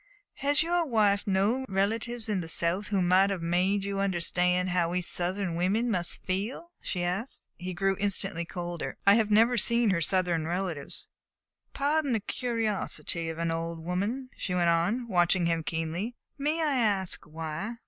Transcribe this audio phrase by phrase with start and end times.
[0.37, 4.89] "Has your wife no relatives in the South who might have made you understand how
[4.89, 7.45] we Southern women must feel?" she asked.
[7.55, 8.97] He grew instantly colder.
[9.05, 11.07] "I have never seen her Southern relatives."
[11.73, 16.77] "Pardon the curiosity of an old woman," she went on, watching him keenly; "may I
[16.79, 17.75] ask why?"